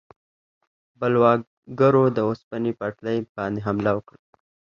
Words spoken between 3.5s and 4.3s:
حمله وکړه.